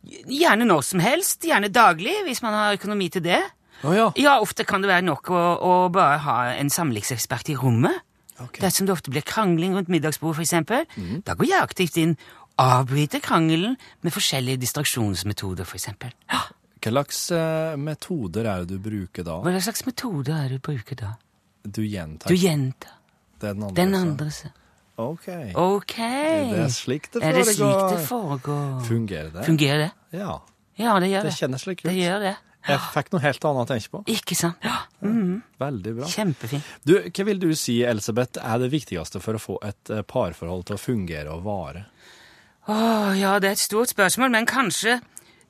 [0.06, 1.44] Gjerne når som helst.
[1.48, 3.42] Gjerne daglig, hvis man har økonomi til det.
[3.84, 4.08] Oh, ja.
[4.18, 8.02] Ja, ofte kan det være nok å, å bare ha en samlivsekspert i rommet.
[8.36, 8.60] Okay.
[8.64, 12.16] Dersom det ofte blir krangling rundt middagsbordet, for eksempel, da går jeg aktivt inn,
[12.60, 16.12] avbryter krangelen med forskjellige distraksjonsmetoder, for eksempel.
[16.32, 16.42] Ja,
[16.86, 19.40] Hva slags eh, metoder er det du bruker da?
[19.44, 21.14] Hva slags metoder er det du bruker da?
[21.66, 22.92] Du gjentar Du gjentar
[23.42, 23.76] den andre?
[23.80, 24.28] den andre.
[24.32, 24.52] så.
[24.98, 25.28] Ok.
[25.60, 26.52] okay.
[26.52, 28.82] Det er slik det Er det slik det foregår?
[28.88, 29.46] Fungerer det?
[29.48, 29.92] Fungerer det?
[30.16, 30.38] Ja.
[30.80, 31.38] Ja, det gjør Det det.
[31.40, 31.90] kjennes slik ut.
[31.90, 32.36] Det gjør det.
[32.66, 34.00] Jeg fikk noe helt annet å tenke på.
[34.10, 34.64] Ikke sant?
[34.66, 34.78] Ja.
[35.06, 35.44] Mm.
[35.62, 36.08] Veldig bra.
[36.10, 36.70] Kjempefint.
[36.88, 40.66] Du, hva vil du si, Elisabeth, er det viktigste for å få et eh, parforhold
[40.70, 41.86] til å fungere og vare?
[42.66, 44.98] Åh, ja, det er et stort spørsmål, men kanskje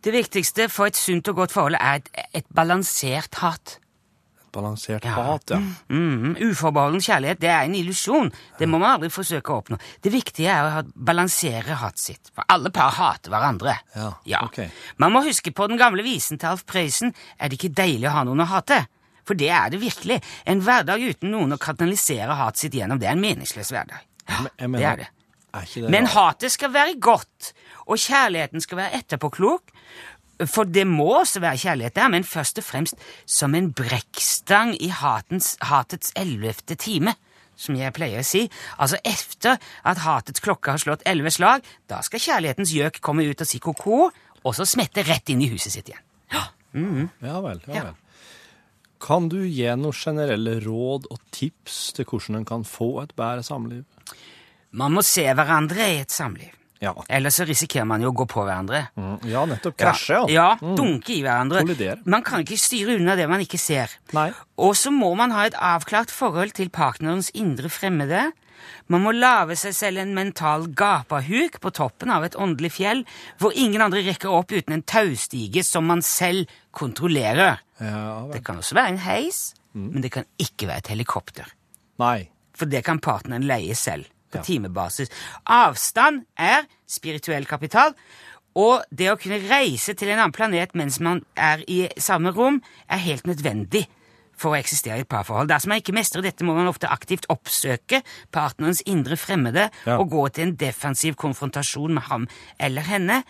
[0.04, 2.10] det viktigste for et sunt og godt forhold er et,
[2.42, 3.78] et balansert hat.
[4.56, 5.12] Balansert Ja.
[5.28, 5.60] hat, ja.
[5.90, 8.32] Mm, uforbeholden kjærlighet det er en illusjon.
[8.60, 9.80] Det må man aldri forsøke å oppnå.
[10.02, 12.32] Det viktige er å balansere hatet sitt.
[12.34, 13.76] For alle par hater hverandre.
[14.26, 14.62] Ja, ok.
[14.98, 17.14] Man må huske på den gamle visen til Alf Prøysen.
[17.40, 18.86] Er det ikke deilig å ha noen å hate?
[19.26, 20.22] For det er det virkelig.
[20.46, 24.04] En hverdag uten noen å kanalisere hatet sitt gjennom, det er en meningsløs hverdag.
[24.30, 25.08] Ja, Det er det.
[25.56, 27.54] Er ikke det Men hatet skal være godt,
[27.88, 29.72] og kjærligheten skal være etterpåklok.
[30.44, 32.96] For det må også være kjærlighet der, men først og fremst
[33.26, 37.14] som en brekkstang i hatens, hatets ellevte time,
[37.56, 38.42] som jeg pleier å si.
[38.78, 39.56] Altså efter
[39.88, 43.62] at hatets klokke har slått elleve slag, da skal kjærlighetens gjøk komme ut og si
[43.64, 44.10] ko-ko,
[44.46, 46.04] og så smette rett inn i huset sitt igjen.
[47.24, 47.84] Ja vel, ja Ja.
[47.84, 47.96] vel.
[49.00, 53.44] Kan du gi noen generelle råd og tips til hvordan en kan få et bedre
[53.44, 53.84] samliv?
[54.72, 56.52] Man må se hverandre i et samliv.
[56.86, 56.94] Ja.
[57.10, 58.84] Ellers så risikerer man jo å gå på hverandre.
[59.26, 59.76] Ja, nettopp.
[59.82, 61.66] Krasje, Ja, dunke i hverandre.
[61.66, 62.00] Kollidere.
[62.06, 63.90] Man kan ikke styre unna det man ikke ser.
[64.14, 64.30] Nei.
[64.62, 68.28] Og så må man ha et avklart forhold til partnerens indre fremmede.
[68.90, 73.04] Man må lage seg selv en mental gapahuk på toppen av et åndelig fjell,
[73.42, 77.60] hvor ingen andre rekker opp uten en taustige som man selv kontrollerer.
[77.82, 78.28] Ja.
[78.32, 81.50] Det kan også være en heis, men det kan ikke være et helikopter.
[82.02, 82.30] Nei.
[82.56, 84.46] For det kan partneren leie selv, på Ja.
[84.46, 85.10] timebasis.
[85.48, 87.94] Avstand er spirituell kapital,
[88.56, 92.62] og det å kunne reise til en annen planet mens man er i samme rom,
[92.90, 93.86] er helt nødvendig
[94.36, 95.48] for å eksistere i et parforhold.
[95.48, 98.02] Dersom man ikke mestrer dette, må man ofte aktivt oppsøke
[98.36, 99.98] partnerens indre fremmede Ja.
[99.98, 102.28] og gå til en defensiv konfrontasjon med ham
[102.60, 103.24] eller henne.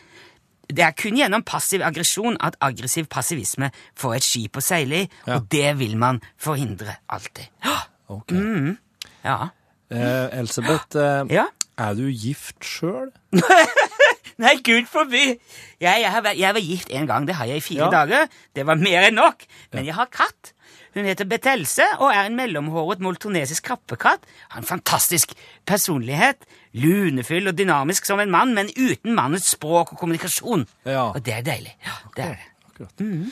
[0.67, 5.09] det er kun gjennom passiv aggresjon at aggressiv passivisme får et skip å seile i,
[5.27, 7.47] og det vil man forhindre alltid.
[8.09, 8.35] Okay.
[8.37, 8.77] Mm.
[9.23, 9.49] Ja.
[9.91, 11.45] Eh, Elsebeth, eh, Ja?
[11.77, 13.11] er du gift sjøl?
[14.41, 15.37] Nei, gud forby!
[15.79, 17.91] Jeg, jeg, vært- jeg var gift en gang, det har jeg i fire Ja.
[17.93, 18.27] dager.
[18.55, 19.45] Det var mer enn nok.
[19.71, 20.51] Men jeg har katt.
[20.95, 24.23] Hun heter Betelse og er en mellomhåret moltonesisk krappekatt.
[24.49, 25.33] Har en fantastisk
[25.67, 26.37] personlighet.
[26.73, 30.65] Lunefull og dynamisk som en mann, men uten mannens språk og kommunikasjon.
[30.85, 31.09] Ja.
[31.13, 31.75] Og det er deilig.
[31.85, 32.35] Ja, det er
[32.79, 33.31] det.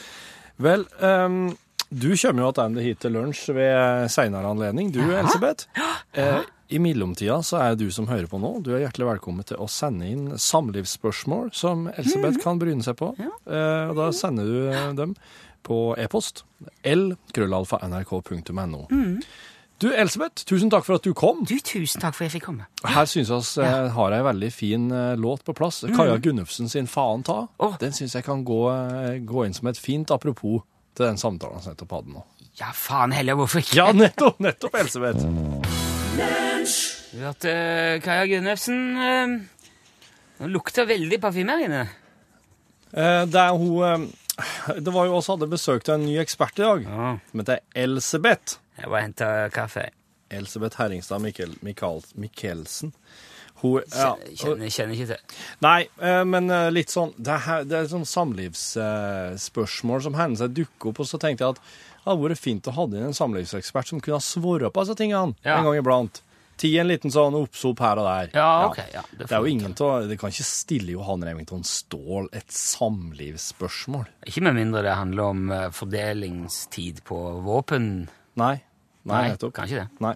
[0.63, 1.58] Vel, ehm,
[1.93, 5.67] du kommer jo tilbake hit til lunsj ved seinere anledning, du, Elsebeth.
[6.13, 9.58] Eh, I mellomtida så er du som hører på nå, du er hjertelig velkommen til
[9.58, 13.08] å sende inn samlivsspørsmål som Elsebeth kan bryne seg på.
[13.17, 15.15] Eh, og da sender du eh, dem
[15.65, 16.43] på e-post.
[16.86, 18.84] l-krøllalfa.nrk.no.
[19.82, 21.41] Du, Elisabeth, tusen takk for at du kom.
[21.49, 22.69] Du, tusen takk for at jeg fikk komme.
[22.86, 25.82] Her syns oss eh, har ei veldig fin eh, låt på plass.
[25.97, 27.47] Kaja Gunnufsen sin 'Faen ta'.
[27.58, 27.73] Oh.
[27.82, 28.62] Den syns jeg kan gå,
[29.25, 30.62] gå inn som et fint apropos
[30.93, 32.23] til den samtalen som nettopp hadde nå.
[32.60, 33.75] Ja, faen heller, hvorfor ikke?
[33.79, 34.39] Ja, nettopp!
[34.43, 35.23] Nettopp, Elsebeth.
[37.13, 37.53] Du hørte
[38.06, 39.34] Kaja Gunnefsen uh,
[40.39, 41.82] Det lukter veldig parfyme her inne.
[42.93, 46.65] Eh, det er hun eh, Det var jo oss hadde besøkt en ny ekspert i
[46.65, 47.12] dag, Ja.
[47.32, 48.60] som heter Elsebeth.
[48.77, 49.88] Jeg bare henter kaffe.
[50.34, 52.93] Elsebeth Herringstad Mikkel, Mikkel, Mikkelsen.
[53.63, 55.38] Hun ja, Kjenner, kjenner ikke til.
[55.63, 60.43] Nei, eh, men eh, litt sånn Det er, her- det er sånn samlivsspørsmål som hender
[60.43, 63.06] seg dukker opp, og så tenkte jeg at det hadde vært fint å ha inn
[63.08, 65.58] en samlivsekspert som kunne ha svart på disse tingene Ja.
[65.62, 66.21] en gang iblant.
[66.60, 68.28] Ti en liten sånn oppsop her og der.
[68.36, 68.78] Ja, ok.
[68.93, 72.28] Ja, Det det, er jo ingen til å Det kan ikke stille Johan Remington Ståhl
[72.32, 74.06] et samlivsspørsmål.
[74.28, 78.10] Ikke med mindre det handler om eh, fordelingstid på våpen.
[78.36, 78.62] Nei.
[79.06, 79.88] Nei, Nei, Kan kanskje det.
[79.99, 80.13] Nei.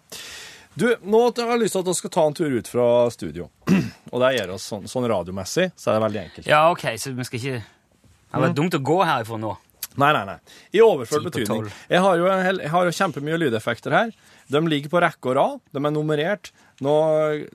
[0.77, 3.47] Du, nå har jeg lyst til at vi skal ta en tur ut fra studio.
[4.13, 6.49] Og det gjør oss sånn, sånn radiomessig, så er det veldig enkelt.
[6.49, 9.55] Ja, ok, så vi skal ikke Det hadde vært dumt å gå herifra nå.
[9.97, 10.35] Nei, nei, nei.
[10.77, 11.71] I overført betydning.
[11.89, 14.11] Jeg har jo, hel- jo kjempemye lydeffekter her.
[14.53, 15.63] De ligger på rekke og rad.
[15.73, 16.51] De er nummerert.
[16.85, 16.93] Nå,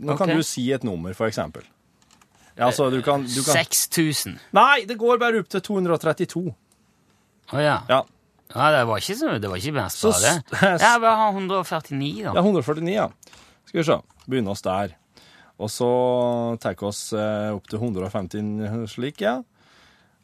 [0.03, 1.63] nå kan du si et nummer, for eksempel.
[2.59, 4.35] Ja, altså, du kan, du kan 6000.
[4.59, 6.43] Nei, det går bare opp til 232.
[7.55, 7.79] Å ja.
[7.89, 8.03] Ja.
[8.55, 8.71] Ja.
[8.75, 10.35] Det var ikke så Det var ikke mest bra, det.
[10.85, 12.35] Ja, bare har 149, da.
[12.37, 13.07] Ja, 149, ja.
[13.69, 14.01] Skal vi se.
[14.27, 14.97] Begynne oss der.
[15.63, 15.89] Og så
[16.63, 19.39] tar vi oss eh, opp til 150 slik, ja.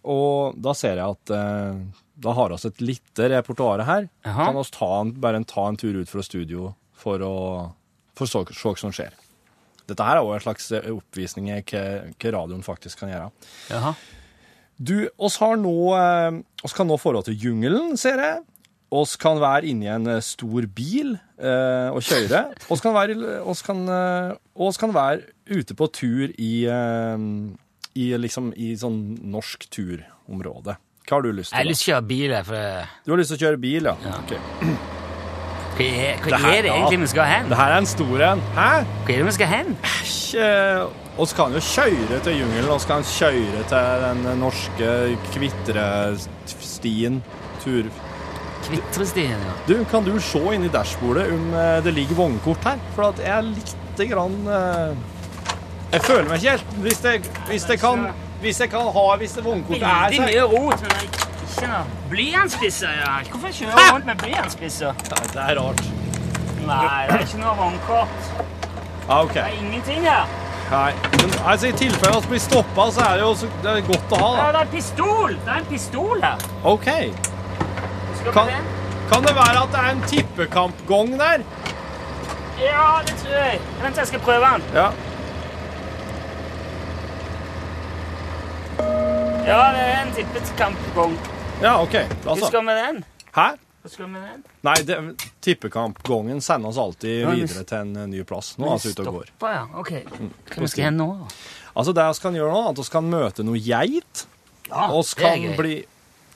[0.08, 1.80] Og da ser jeg at eh,
[2.18, 4.08] da har vi et lite repertoar her.
[4.26, 4.48] Aha.
[4.48, 7.34] Kan vi ta en, bare en, ta en tur ut fra studio for å
[8.18, 9.14] for så, hva som skjer.
[9.88, 13.28] Dette her er òg en slags eh, oppvisning i hva radioen faktisk kan gjøre.
[13.70, 13.94] Jaha.
[14.78, 18.42] Du, oss har nå eh, oss kan nå forhold til jungelen, ser jeg.
[18.94, 22.44] Oss kan være inni en eh, stor bil eh, og kjøre.
[22.72, 27.26] Oss kan være, oss kan, eh, oss kan være ute på tur i, eh,
[27.98, 29.00] i, liksom, i sånn
[29.34, 30.78] norsk turområde.
[31.08, 31.56] Hva har du lyst til?
[31.56, 32.94] Jeg har lyst til å kjøre bil, for?
[33.04, 34.14] Du har lyst til å kjøre bil, ja?
[34.22, 34.38] Ok.
[35.78, 37.50] Hva er, hva er det egentlig vi skal hen?
[37.52, 38.40] Det her er en stor en.
[38.56, 38.70] Hæ?
[39.06, 39.76] Hva er det vi skal hen?
[39.86, 40.24] Æsj.
[41.18, 44.90] Vi kan jo kjøre til jungelen, Vi kan kjøre til den norske
[45.34, 47.22] kvitrestien.
[47.62, 47.90] Tur,
[48.66, 49.54] Kvitrestien, ja.
[49.68, 52.82] Du, kan du se inn i dashbordet om eh, det ligger vognkort her?
[52.96, 54.96] For at jeg er lite grann eh,
[55.92, 58.08] Jeg føler meg ikke helt Hvis jeg, hvis jeg kan
[58.42, 61.27] Hvis jeg kan ha Hvis vognkortet er Veldig mye rot,
[61.58, 62.92] ikke noe blyantspisser.
[63.02, 63.14] Ja.
[63.30, 64.92] Hvorfor kjører jeg rundt med blyantspisser?
[65.12, 65.86] Nei, Det er rart.
[66.68, 68.30] Nei, det er ikke noe håndkort.
[69.08, 69.34] Ja, OK.
[69.34, 70.34] Det er ingenting her.
[70.68, 70.90] Nei.
[71.14, 74.12] Men altså, i tilfelle vi blir stoppa, så er det jo så, det er godt
[74.12, 74.42] å ha, Da.
[74.42, 75.38] Ja, det er pistol!
[75.38, 76.44] Det er en pistol her.
[76.68, 76.88] OK.
[78.34, 78.50] Kan,
[79.08, 81.46] kan det være at det er en tippekampgong der?
[82.60, 83.60] Ja, det tror jeg.
[83.80, 84.68] Vent, jeg skal prøve den.
[84.76, 84.90] Ja.
[89.48, 91.16] Ja, det er en tippet kampgong.
[91.62, 91.92] Ja, OK.
[92.22, 92.46] Hva Altså.
[92.46, 93.04] skal vi med den?
[93.34, 93.46] Hæ?
[93.82, 94.42] Hva skal vi med den?
[94.66, 94.96] Nei, det,
[95.42, 98.52] tippekampgongen sender oss alltid Ja, men- videre til en eh, ny plass.
[98.58, 99.24] Nå er vi ute og går.
[99.32, 99.64] Stoppa, ja.
[99.74, 99.90] Ok.
[100.54, 101.08] Hva vi skal hen nå?
[101.18, 101.28] da?
[101.78, 104.26] Altså, det vi kan gjøre nå, er at vi kan møte noe geit.
[104.68, 105.56] Ja, oss det er kan gøy.
[105.56, 105.76] bli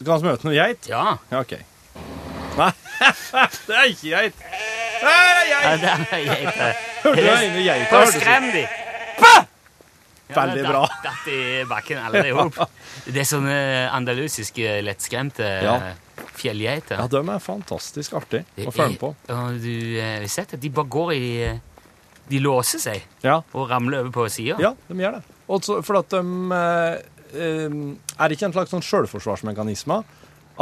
[0.05, 0.89] kan møte noe geit?
[0.89, 1.17] Ja.
[1.31, 1.53] Ja, OK.
[2.59, 2.71] Nei,
[3.67, 4.35] det er ikke geit.
[5.03, 5.81] Det er ja geit!
[5.81, 6.77] det er geit.
[7.03, 7.91] Hørte du den ene geita?
[7.91, 8.67] Bare hørtes ut- skrem de.
[10.37, 10.83] Veldig bra.
[11.05, 12.57] Datt, i bakken alle i hop.
[13.07, 13.59] Det er sånne
[13.93, 15.77] andalusiske, lettskremte Ja.
[16.39, 16.99] fjellgeiter.
[16.99, 19.13] Ja, de er fantastisk artige å følge på.
[19.35, 21.61] Og du eh, har sett at de bare går i
[22.33, 24.57] De låser seg Ja, og ramler over på sida.
[24.63, 25.23] ja de gjør det.
[25.53, 26.21] Også for at de
[26.55, 26.99] eh,
[27.35, 27.79] eh,
[28.19, 30.03] Er det ikke en slags sånn selvforsvarsmekanisme?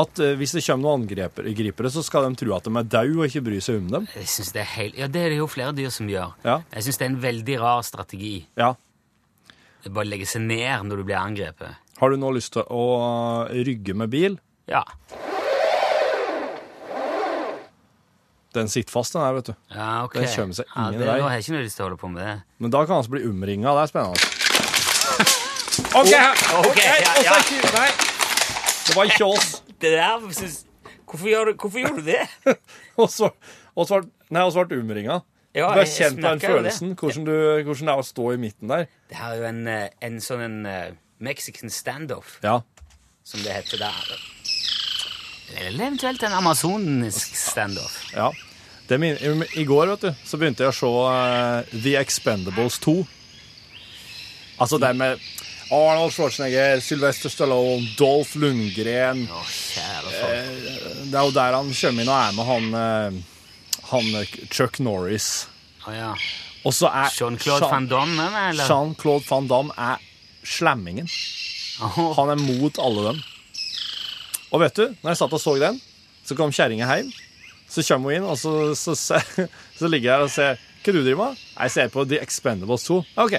[0.00, 3.18] At eh, hvis det kommer noen angripere, så skal de tro at de er døde
[3.18, 4.06] og ikke bry seg om dem?
[4.16, 6.32] Jeg synes det er helt, ja, det er det jo flere dyr som gjør.
[6.46, 6.60] Ja.
[6.72, 8.34] Jeg syns det er en veldig rar strategi.
[8.56, 8.72] Ja.
[9.80, 11.78] Det bare å legge seg ned når du blir angrepet.
[12.00, 12.84] Har du nå lyst til å
[13.50, 14.36] rygge med bil?
[14.70, 14.84] Ja.
[18.56, 19.54] Den sitter fast, den her, vet du.
[19.70, 20.16] ja ok.
[20.18, 21.18] Den kommer seg ja, det, vei.
[21.20, 22.36] Nå har jeg ikke noe lyst til å holde på med det.
[22.58, 23.74] Men da kan han bli omringa.
[23.78, 24.18] Det er spennende.
[26.00, 27.36] OK, okay, ok, ja, ja.
[27.76, 27.90] Nei.
[28.88, 29.60] Det var ikke oss.
[29.80, 30.64] Det der synes...
[31.10, 32.20] Hvorfor gjør hvorfor gjorde du det?
[34.30, 35.16] Nei, oss ble omringa.
[35.54, 37.32] Ja, du har kjent på den følelsen, hvordan, du,
[37.66, 38.84] hvordan det er å stå i midten der.
[39.10, 42.60] Det her er jo en, eh, en sånn en eh, Mexican standoff, Ja.
[43.24, 44.12] som det heter der.
[45.58, 47.98] Eller eventuelt en amazonisk standoff.
[48.14, 48.30] ja.
[48.90, 49.14] Det min,
[49.54, 52.94] i, går vet du, så begynte jeg å se uh, The Expendables 2.
[54.58, 55.20] Altså det med
[55.70, 60.48] Arnold Schwarzenegger, Sylvester Stallone, Dolph Lundgren Å, kjære folk.
[61.06, 63.20] Det er jo der han kommer inn og er med han, eh,
[63.90, 65.48] han eh, Chuck Norris.
[65.86, 66.12] Oh, ja.
[66.66, 68.66] Og så er Jean-Claude Jean- Van Damme, eller?
[68.68, 70.02] Jean-Claude Van Damme er
[70.44, 71.08] slemmingen.
[71.82, 72.10] Oh.
[72.18, 73.22] Han er mot alle dem.
[74.50, 75.78] Og vet du, når jeg satt og så den,
[76.26, 77.12] så kom kjerringa hjem.
[77.70, 79.20] Så kommer hun inn, og så, så, så,
[79.78, 81.40] så ligger jeg her og ser Hva du driver med?
[81.60, 82.98] Jeg ser på The Expendables 2.
[83.24, 83.36] OK.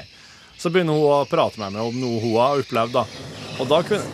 [0.62, 3.06] Så begynner hun å prate med meg om noe hun har opplevd, da.
[3.60, 4.06] Og da kunne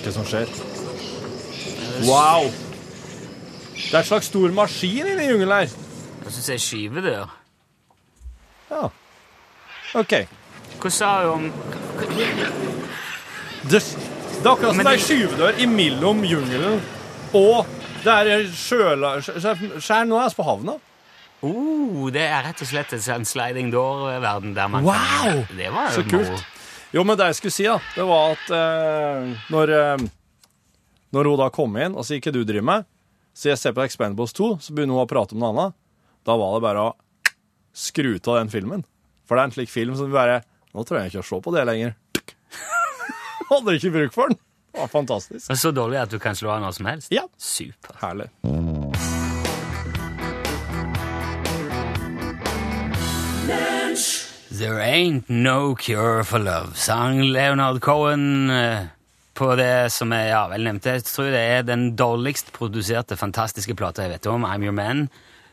[0.00, 0.50] Hva som skjer?
[2.06, 2.48] Wow!
[3.88, 5.72] Det er en slags stor maskin inni jungelen her.
[6.24, 7.30] Jeg syns jeg skyver skyvedør
[8.70, 8.82] Ja.
[9.98, 10.12] OK.
[10.80, 11.48] Hva sa du om
[13.70, 16.80] Det, det er akkurat som det er det- skyvedør imellom jungelen
[17.34, 17.66] og
[18.04, 19.16] det er sjøla...
[19.20, 20.72] skjær- nå er vi på havna.
[21.42, 24.96] oh, Det er rett og slett en sliding door-verden der man Wow!
[25.22, 26.44] kan Det var jo Så kult.
[26.92, 29.98] Jo, men det jeg skulle si, da, det var at eh, når, eh,
[31.12, 32.84] når hun da kom inn og sier hva du driver med,
[33.40, 35.76] så jeg ser på Expendables 2, så begynner hun å prate om noe annet.
[36.28, 36.92] Da var det bare å
[37.72, 38.82] skru av den filmen.
[39.24, 41.52] For det er en slik film som bare Nå trenger jeg ikke å se på
[41.56, 41.94] det lenger.
[43.48, 44.38] Hadde ikke bruk for den.
[44.70, 45.48] Det var fantastisk.
[45.48, 47.10] Det er så dårlig at du kan slå av når som helst?
[47.10, 47.24] Ja.
[47.34, 47.96] Super.
[48.04, 48.28] Herlig.
[54.60, 58.86] There ain't no cure for love, sang Leonard Cohen eh,
[59.38, 60.96] på det som jeg ja, vel nevnte.
[60.98, 65.06] Jeg tror det er den dårligst produserte fantastiske plata jeg vet om, I'm Your Man.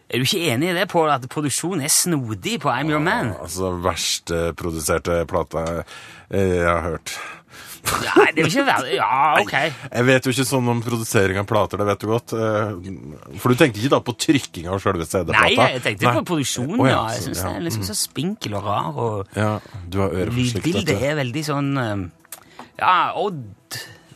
[0.08, 3.34] Er du ikke enig i det, Pål, at produksjonen er snodig på I'm Your Man?
[3.44, 5.66] Altså, verst eh, produserte plata
[6.32, 7.18] eh, jeg har hørt.
[7.88, 8.90] Nei, det er ikke verre.
[8.98, 9.54] Ja, ok.
[9.94, 12.34] Jeg vet jo ikke sånn om produsering av plater, det vet du godt.
[12.36, 15.44] eh, For du tenkte ikke da på trykking av selve CD-plata?
[15.44, 16.16] Nei, jeg tenkte Nei.
[16.18, 17.02] på produksjonen, oh, ja.
[17.16, 19.54] Jeg syns ja, den er liksom så spinkel og rar, og Ja,
[19.88, 21.72] du har lydbildet er veldig sånn
[22.80, 23.34] Ja, Odd.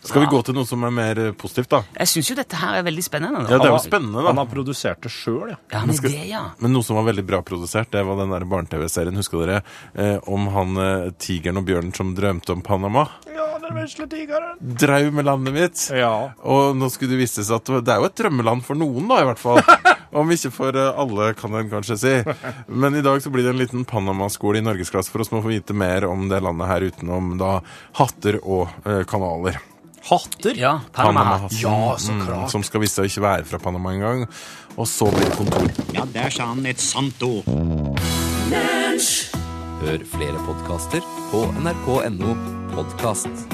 [0.02, 1.82] Skal vi gå til noe som er mer eh, positivt, da?
[2.00, 3.44] Jeg syns jo dette her er veldig spennende.
[3.46, 4.32] Ja, det er jo spennende, da.
[4.32, 5.60] Han har produsert det sjøl, ja.
[5.74, 6.42] Ja, men det, ja.
[6.64, 9.62] Men noe som var veldig bra produsert, det var den der barne-TV-serien, husker dere?
[9.94, 13.06] Eh, om han eh, tigeren og bjørnen som drømte om Panama.
[13.30, 14.58] Ja, den vesle tigeren.
[14.60, 15.86] Drøm med landet mitt.
[15.94, 16.14] Ja.
[16.42, 19.22] Og nå skulle det vise seg at det er jo et drømmeland for noen, da,
[19.22, 19.62] i hvert fall.
[20.22, 22.16] Om ikke for eh, alle, kan en kanskje si.
[22.68, 25.54] Men i dag så blir det en liten Panama-skole i norgesklasse for oss må få
[25.54, 27.60] vite mer om det landet her utenom da
[28.02, 29.62] hatter og eh, kanaler.
[30.10, 30.56] Hatter?
[30.58, 31.24] ja Panama.
[31.24, 32.52] Panama-hatten, Ja, så mm, klart.
[32.52, 34.26] som skal vise seg å ikke være fra Panama engang.
[34.78, 35.68] Og så blir det kontor.
[35.94, 37.46] Ja, der sa han et sant ord.
[39.82, 42.36] Hør flere podkaster på nrk.no
[42.76, 43.48] podkast.